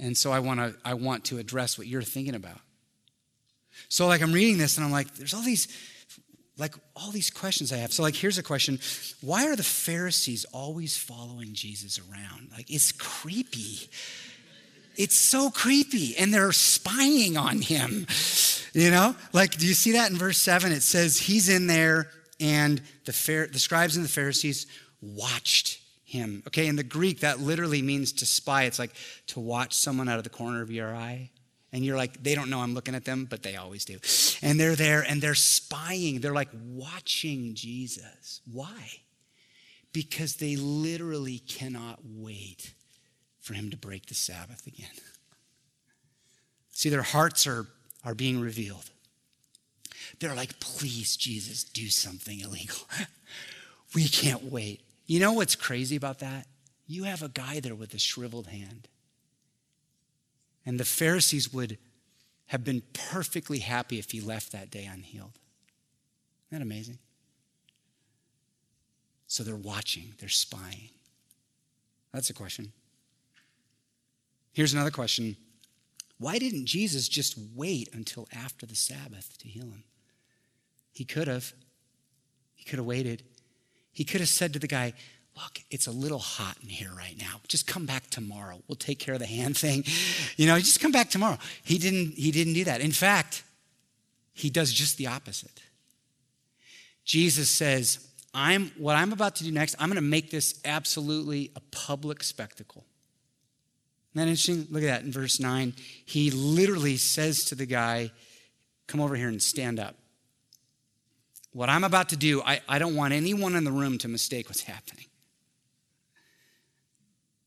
[0.00, 2.58] And so I want to I want to address what you're thinking about.
[3.88, 5.68] So like I'm reading this and I'm like there's all these
[6.56, 7.92] like all these questions I have.
[7.92, 8.78] So like here's a question.
[9.20, 12.50] Why are the Pharisees always following Jesus around?
[12.52, 13.88] Like it's creepy.
[14.96, 18.06] It's so creepy and they're spying on him.
[18.72, 19.16] You know?
[19.32, 22.08] Like do you see that in verse 7 it says he's in there
[22.38, 24.66] and the, the scribes and the Pharisees
[25.02, 25.80] watched
[26.10, 26.42] him.
[26.48, 28.64] Okay, in the Greek, that literally means to spy.
[28.64, 28.92] It's like
[29.28, 31.30] to watch someone out of the corner of your eye.
[31.72, 33.98] And you're like, they don't know I'm looking at them, but they always do.
[34.42, 36.20] And they're there and they're spying.
[36.20, 38.40] They're like watching Jesus.
[38.52, 38.90] Why?
[39.92, 42.74] Because they literally cannot wait
[43.38, 44.90] for him to break the Sabbath again.
[46.72, 47.66] See, their hearts are,
[48.04, 48.90] are being revealed.
[50.18, 52.78] They're like, please, Jesus, do something illegal.
[53.94, 54.80] we can't wait.
[55.10, 56.46] You know what's crazy about that?
[56.86, 58.86] You have a guy there with a shriveled hand.
[60.64, 61.78] And the Pharisees would
[62.46, 65.32] have been perfectly happy if he left that day unhealed.
[66.46, 66.98] Isn't that amazing?
[69.26, 70.90] So they're watching, they're spying.
[72.12, 72.70] That's a question.
[74.52, 75.36] Here's another question
[76.18, 79.82] Why didn't Jesus just wait until after the Sabbath to heal him?
[80.92, 81.52] He could have.
[82.54, 83.24] He could have waited.
[83.92, 84.94] He could have said to the guy,
[85.36, 87.40] Look, it's a little hot in here right now.
[87.46, 88.60] Just come back tomorrow.
[88.66, 89.84] We'll take care of the hand thing.
[90.36, 91.38] You know, just come back tomorrow.
[91.64, 92.80] He didn't, he didn't do that.
[92.80, 93.44] In fact,
[94.32, 95.62] he does just the opposite.
[97.04, 101.50] Jesus says, I'm what I'm about to do next, I'm going to make this absolutely
[101.56, 102.84] a public spectacle.
[104.14, 104.66] Isn't that interesting?
[104.70, 105.72] Look at that in verse 9.
[106.04, 108.12] He literally says to the guy,
[108.86, 109.94] Come over here and stand up.
[111.52, 114.48] What I'm about to do, I, I don't want anyone in the room to mistake
[114.48, 115.06] what's happening.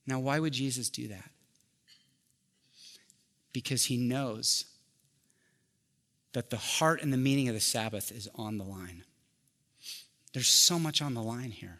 [0.05, 1.29] Now, why would Jesus do that?
[3.53, 4.65] Because he knows
[6.33, 9.03] that the heart and the meaning of the Sabbath is on the line.
[10.33, 11.79] There's so much on the line here.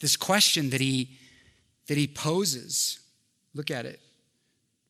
[0.00, 1.10] This question that he,
[1.86, 2.98] that he poses,
[3.54, 4.00] look at it.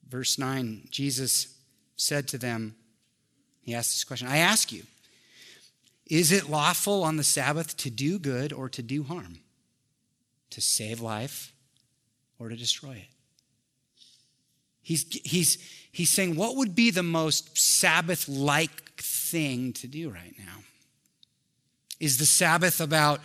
[0.08, 1.58] Verse 9 Jesus
[1.96, 2.76] said to them,
[3.60, 4.84] He asked this question I ask you,
[6.12, 9.38] is it lawful on the Sabbath to do good or to do harm?
[10.50, 11.54] To save life
[12.38, 13.08] or to destroy it?
[14.82, 15.56] He's, he's,
[15.90, 20.58] he's saying, what would be the most Sabbath like thing to do right now?
[21.98, 23.22] Is the Sabbath about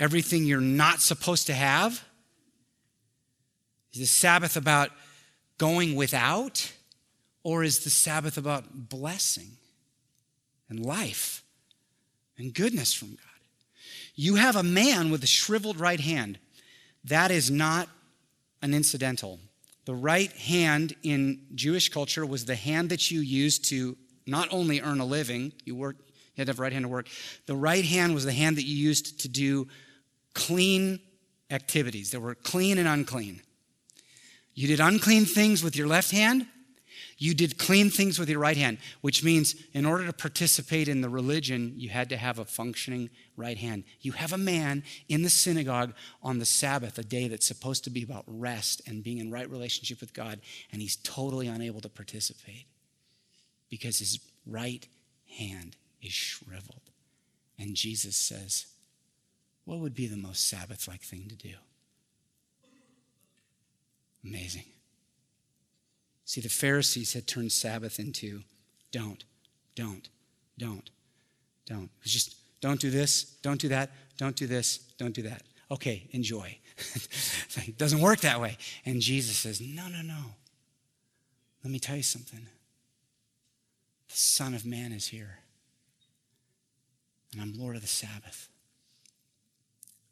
[0.00, 2.02] everything you're not supposed to have?
[3.92, 4.88] Is the Sabbath about
[5.58, 6.72] going without?
[7.42, 9.58] Or is the Sabbath about blessing
[10.70, 11.41] and life?
[12.42, 13.18] And goodness from God.
[14.14, 16.38] You have a man with a shriveled right hand.
[17.04, 17.88] That is not
[18.60, 19.38] an incidental.
[19.84, 24.80] The right hand in Jewish culture was the hand that you used to not only
[24.80, 27.08] earn a living, you work, you had to have a right hand to work.
[27.46, 29.66] The right hand was the hand that you used to do
[30.34, 31.00] clean
[31.50, 32.10] activities.
[32.10, 33.40] There were clean and unclean.
[34.54, 36.46] You did unclean things with your left hand,
[37.22, 41.02] you did clean things with your right hand, which means in order to participate in
[41.02, 43.84] the religion, you had to have a functioning right hand.
[44.00, 47.90] You have a man in the synagogue on the Sabbath, a day that's supposed to
[47.90, 50.40] be about rest and being in right relationship with God,
[50.72, 52.66] and he's totally unable to participate
[53.70, 54.84] because his right
[55.38, 56.90] hand is shriveled.
[57.56, 58.66] And Jesus says,
[59.64, 61.54] What would be the most Sabbath like thing to do?
[64.24, 64.64] Amazing.
[66.24, 68.42] See, the Pharisees had turned Sabbath into
[68.90, 69.24] don't,
[69.74, 70.08] don't,
[70.58, 70.90] don't,
[71.66, 71.84] don't.
[71.84, 75.42] It was just don't do this, don't do that, don't do this, don't do that.
[75.70, 76.58] Okay, enjoy.
[77.56, 78.56] it doesn't work that way.
[78.84, 80.34] And Jesus says, no, no, no.
[81.64, 82.46] Let me tell you something.
[84.08, 85.38] The Son of Man is here.
[87.32, 88.48] And I'm Lord of the Sabbath.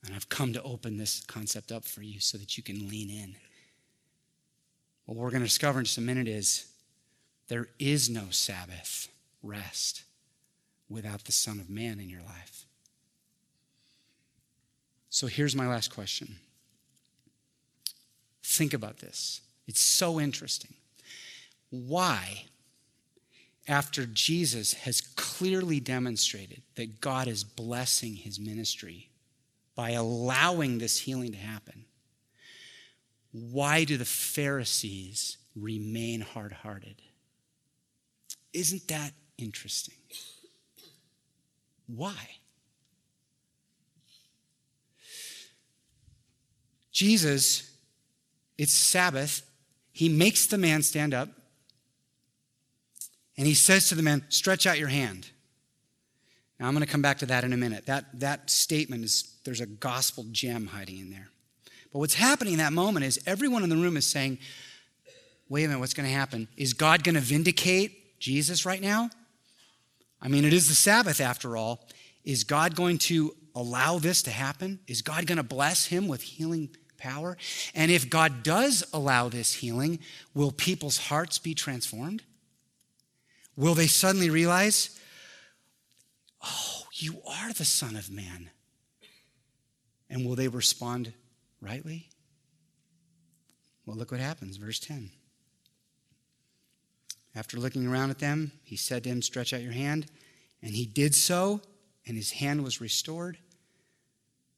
[0.05, 3.11] And I've come to open this concept up for you so that you can lean
[3.11, 3.37] in.
[5.11, 6.67] What we're going to discover in just a minute is
[7.49, 9.09] there is no Sabbath
[9.43, 10.05] rest
[10.89, 12.65] without the Son of Man in your life.
[15.09, 16.37] So here's my last question.
[18.45, 19.41] Think about this.
[19.67, 20.75] It's so interesting.
[21.71, 22.45] Why,
[23.67, 29.11] after Jesus has clearly demonstrated that God is blessing his ministry
[29.75, 31.87] by allowing this healing to happen,
[33.33, 37.03] why do the Pharisees remain hard hearted?
[38.53, 39.95] Isn't that interesting?
[41.87, 42.17] Why?
[46.93, 47.71] Jesus
[48.59, 49.49] It's Sabbath.
[49.93, 51.31] He makes the man stand up.
[53.39, 55.31] And he says to the man, Stretch out your hand.
[56.59, 57.87] Now, I'm going to come back to that in a minute.
[57.87, 61.31] That, that statement is, there's a gospel gem hiding in there.
[61.93, 64.39] But what's happening in that moment is everyone in the room is saying,
[65.49, 66.47] Wait a minute, what's going to happen?
[66.57, 69.11] Is God going to vindicate Jesus right now?
[70.23, 71.89] I mean, it is the Sabbath after all.
[72.25, 74.79] Is God going to allow this to happen?
[74.87, 77.37] Is God going to bless him with healing power?
[77.75, 79.99] And if God does allow this healing,
[80.35, 82.23] will people's hearts be transformed?
[83.57, 85.01] Will they suddenly realize,
[86.45, 88.51] oh, you are the Son of Man?
[90.09, 91.13] And will they respond
[91.61, 92.09] rightly?
[93.87, 95.11] Well, look what happens, verse 10.
[97.35, 100.07] After looking around at them, he said to him, Stretch out your hand.
[100.63, 101.61] And he did so,
[102.07, 103.39] and his hand was restored.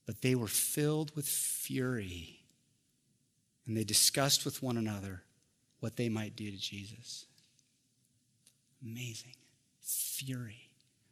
[0.06, 2.40] But they were filled with fury,
[3.66, 5.22] and they discussed with one another
[5.80, 7.26] what they might do to Jesus.
[8.84, 9.34] Amazing.
[9.80, 10.68] Fury.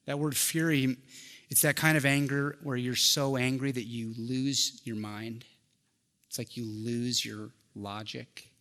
[0.06, 0.96] That word fury,
[1.50, 5.44] it's that kind of anger where you're so angry that you lose your mind.
[6.30, 8.52] It's like you lose your logic.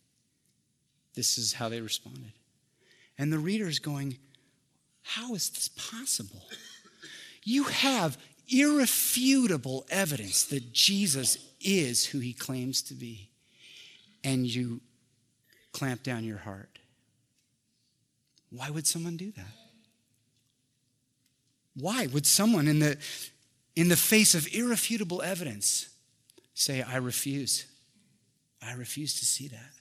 [1.14, 2.32] This is how they responded.
[3.16, 4.18] And the reader is going,
[5.02, 6.42] How is this possible?
[7.44, 8.18] You have
[8.48, 13.30] irrefutable evidence that Jesus is who he claims to be,
[14.24, 14.80] and you
[15.70, 16.80] clamp down your heart.
[18.50, 19.54] Why would someone do that?
[21.76, 22.98] Why would someone in the,
[23.76, 25.88] in the face of irrefutable evidence
[26.60, 27.64] say, I refuse?
[28.62, 29.72] I refuse to see that.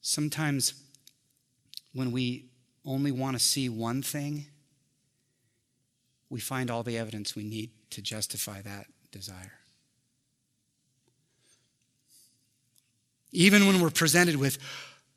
[0.00, 0.74] Sometimes
[1.92, 2.46] when we
[2.84, 4.46] only want to see one thing,
[6.28, 9.52] we find all the evidence we need to justify that desire.
[13.30, 14.58] Even when we're presented with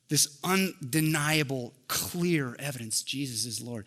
[0.07, 3.85] this undeniable, clear evidence Jesus is Lord.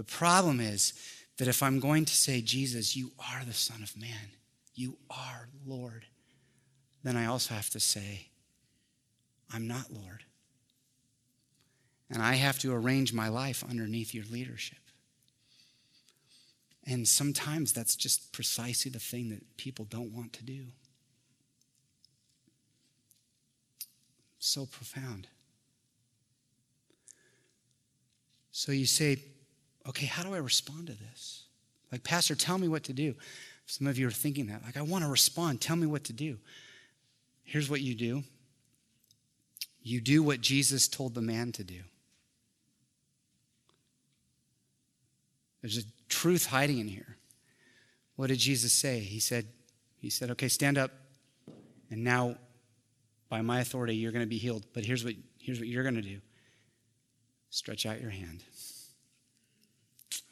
[0.00, 0.94] The problem is
[1.36, 4.30] that if I'm going to say, Jesus, you are the Son of Man,
[4.74, 6.06] you are Lord,
[7.02, 8.30] then I also have to say,
[9.52, 10.24] I'm not Lord.
[12.08, 14.78] And I have to arrange my life underneath your leadership.
[16.86, 20.68] And sometimes that's just precisely the thing that people don't want to do.
[24.38, 25.26] So profound.
[28.50, 29.18] So you say,
[29.88, 31.44] okay, how do I respond to this?
[31.90, 33.14] Like, Pastor, tell me what to do.
[33.66, 34.62] Some of you are thinking that.
[34.64, 35.60] Like, I want to respond.
[35.60, 36.38] Tell me what to do.
[37.44, 38.22] Here's what you do
[39.82, 41.80] you do what Jesus told the man to do.
[45.62, 47.16] There's a truth hiding in here.
[48.16, 49.00] What did Jesus say?
[49.00, 49.46] He said,
[49.98, 50.90] He said, okay, stand up.
[51.90, 52.36] And now,
[53.28, 54.64] by my authority, you're going to be healed.
[54.74, 56.20] But here's what, here's what you're going to do
[57.50, 58.44] stretch out your hand.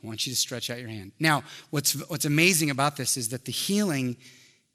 [0.02, 1.12] I want you to stretch out your hand.
[1.18, 4.16] Now, what's, what's amazing about this is that the healing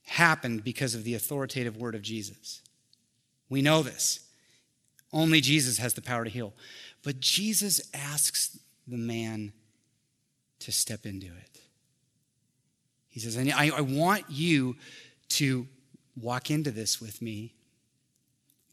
[0.06, 2.62] happened because of the authoritative word of Jesus.
[3.50, 4.20] We know this.
[5.14, 6.54] Only Jesus has the power to heal.
[7.04, 8.58] But Jesus asks
[8.88, 9.54] the man
[10.60, 11.60] to step into it.
[13.10, 14.76] He says, I, I want you
[15.30, 15.68] to
[16.20, 17.54] walk into this with me.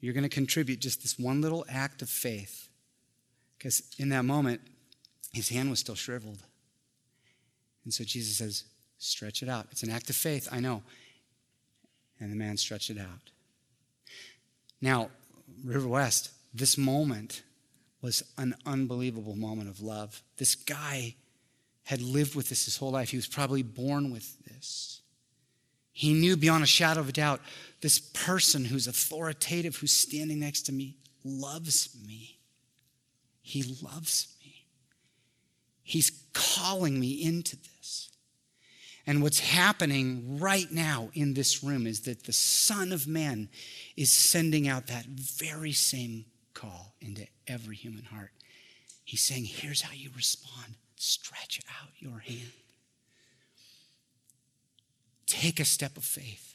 [0.01, 2.69] You're going to contribute just this one little act of faith.
[3.59, 4.63] Because in that moment,
[5.33, 6.43] his hand was still shriveled.
[7.85, 8.65] And so Jesus says,
[8.99, 9.67] Stretch it out.
[9.71, 10.83] It's an act of faith, I know.
[12.21, 13.31] And the man stretched it out.
[14.83, 15.09] Now,
[15.65, 17.43] River West, this moment
[18.03, 20.23] was an unbelievable moment of love.
[20.37, 21.15] This guy
[21.85, 23.11] had lived with this his whole life.
[23.11, 25.01] He was probably born with this.
[25.93, 27.41] He knew beyond a shadow of a doubt
[27.81, 32.39] this person who's authoritative, who's standing next to me, loves me.
[33.43, 34.40] He loves me.
[35.91, 38.11] He's calling me into this.
[39.09, 43.49] And what's happening right now in this room is that the Son of Man
[43.97, 48.31] is sending out that very same call into every human heart.
[49.05, 52.53] He's saying, Here's how you respond stretch out your hand.
[55.27, 56.55] Take a step of faith.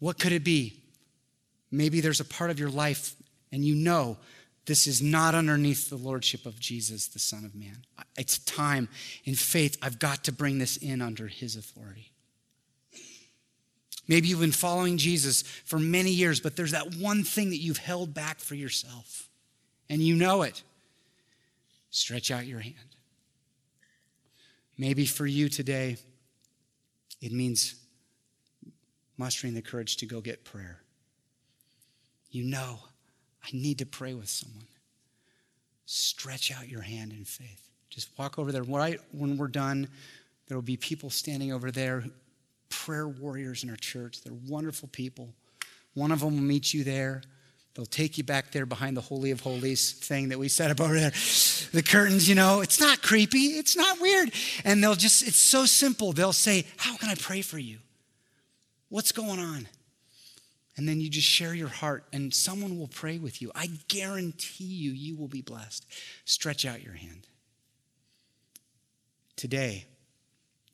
[0.00, 0.80] What could it be?
[1.70, 3.14] Maybe there's a part of your life
[3.52, 4.16] and you know
[4.66, 7.84] this is not underneath the lordship of Jesus, the Son of Man.
[8.16, 8.88] It's time
[9.24, 12.12] in faith, I've got to bring this in under his authority.
[14.06, 17.78] Maybe you've been following Jesus for many years, but there's that one thing that you've
[17.78, 19.28] held back for yourself,
[19.88, 20.62] and you know it.
[21.90, 22.74] Stretch out your hand.
[24.76, 25.96] Maybe for you today,
[27.20, 27.76] it means
[29.16, 30.80] mustering the courage to go get prayer.
[32.30, 32.80] You know,
[33.44, 34.66] I need to pray with someone.
[35.86, 37.68] Stretch out your hand in faith.
[37.90, 38.62] Just walk over there.
[38.62, 39.88] Right when we're done,
[40.48, 42.04] there will be people standing over there,
[42.68, 44.22] prayer warriors in our church.
[44.22, 45.28] They're wonderful people.
[45.92, 47.22] One of them will meet you there.
[47.74, 50.80] They'll take you back there behind the Holy of Holies thing that we set up
[50.80, 51.12] over there.
[51.72, 54.32] The curtains, you know, it's not creepy, it's not weird.
[54.64, 56.12] And they'll just, it's so simple.
[56.12, 57.78] They'll say, How can I pray for you?
[58.90, 59.66] What's going on?
[60.76, 63.52] And then you just share your heart, and someone will pray with you.
[63.54, 65.86] I guarantee you, you will be blessed.
[66.24, 67.28] Stretch out your hand.
[69.36, 69.86] Today,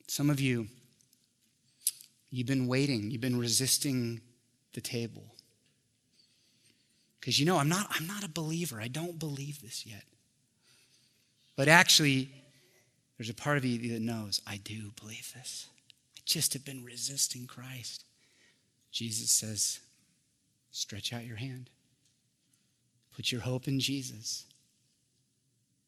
[0.07, 0.67] some of you,
[2.31, 4.21] you've been waiting, you've been resisting
[4.73, 5.23] the table.
[7.19, 8.81] Because you know, I'm not, I'm not a believer.
[8.81, 10.03] I don't believe this yet.
[11.55, 12.31] But actually,
[13.17, 15.67] there's a part of you that knows, I do believe this.
[16.17, 18.03] I just have been resisting Christ.
[18.91, 19.79] Jesus says,
[20.71, 21.69] stretch out your hand.
[23.15, 24.45] Put your hope in Jesus.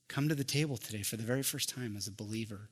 [0.08, 2.70] Come to the table today for the very first time as a believer,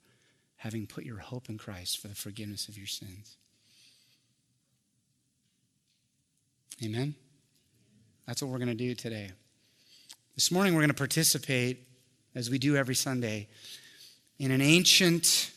[0.57, 3.37] having put your hope in Christ for the forgiveness of your sins.
[6.83, 7.15] Amen?
[8.27, 9.31] That's what we're going to do today.
[10.35, 11.87] This morning, we're going to participate,
[12.35, 13.47] as we do every Sunday,
[14.39, 15.51] in an ancient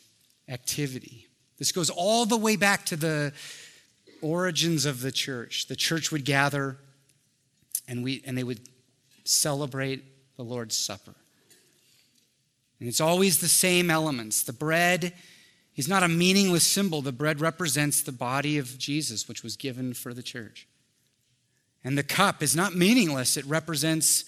[0.49, 1.27] activity.
[1.59, 3.33] This goes all the way back to the
[4.25, 5.67] origins of the church.
[5.67, 6.79] The church would gather
[7.87, 8.61] and, we, and they would
[9.25, 10.03] celebrate
[10.37, 11.15] the Lord's Supper.
[12.81, 14.43] And it's always the same elements.
[14.43, 15.13] The bread
[15.77, 19.93] is not a meaningless symbol, the bread represents the body of Jesus, which was given
[19.93, 20.69] for the church.
[21.83, 24.25] And the cup is not meaningless, it represents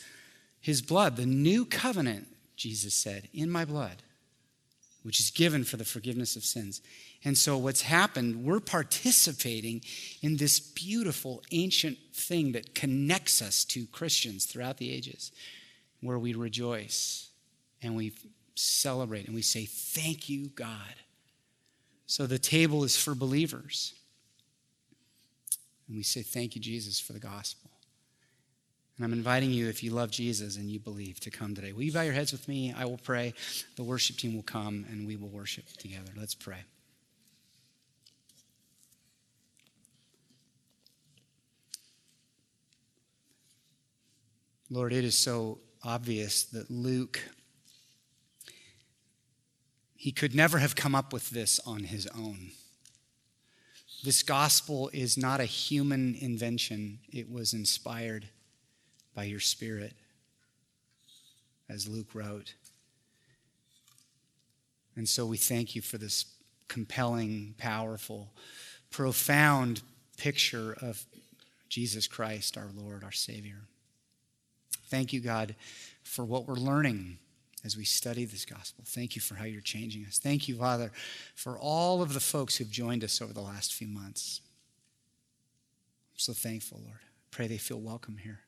[0.60, 2.26] his blood, the new covenant,
[2.56, 4.02] Jesus said, in my blood,
[5.06, 6.82] which is given for the forgiveness of sins.
[7.24, 9.82] And so, what's happened, we're participating
[10.20, 15.30] in this beautiful ancient thing that connects us to Christians throughout the ages,
[16.00, 17.28] where we rejoice
[17.80, 18.14] and we
[18.56, 20.96] celebrate and we say, Thank you, God.
[22.06, 23.94] So, the table is for believers.
[25.86, 27.65] And we say, Thank you, Jesus, for the gospel.
[28.96, 31.72] And I'm inviting you, if you love Jesus and you believe, to come today.
[31.72, 32.74] Will you bow your heads with me?
[32.76, 33.34] I will pray.
[33.76, 36.10] The worship team will come and we will worship together.
[36.16, 36.64] Let's pray.
[44.70, 47.20] Lord, it is so obvious that Luke,
[49.94, 52.50] he could never have come up with this on his own.
[54.02, 58.28] This gospel is not a human invention, it was inspired
[59.16, 59.94] by your Spirit,
[61.68, 62.54] as Luke wrote.
[64.94, 66.26] And so we thank you for this
[66.68, 68.28] compelling, powerful,
[68.90, 69.80] profound
[70.18, 71.04] picture of
[71.68, 73.62] Jesus Christ, our Lord, our Savior.
[74.88, 75.56] Thank you, God,
[76.02, 77.18] for what we're learning
[77.64, 78.84] as we study this gospel.
[78.86, 80.18] Thank you for how you're changing us.
[80.18, 80.92] Thank you, Father,
[81.34, 84.40] for all of the folks who've joined us over the last few months.
[86.12, 87.00] I'm so thankful, Lord.
[87.30, 88.40] Pray they feel welcome here.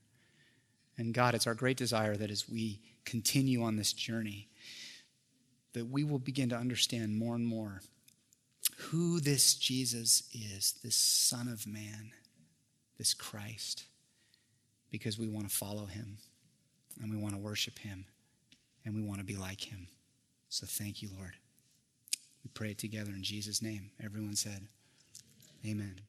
[0.99, 4.49] And God, it's our great desire that as we continue on this journey,
[5.73, 7.81] that we will begin to understand more and more
[8.79, 12.11] who this Jesus is, this Son of Man,
[12.97, 13.85] this Christ,
[14.91, 16.19] because we want to follow him
[17.01, 18.07] and we want to worship him
[18.85, 19.87] and we want to be like him.
[20.49, 21.35] So thank you, Lord.
[22.43, 23.91] We pray it together in Jesus' name.
[24.03, 24.67] Everyone said,
[25.67, 26.01] Amen.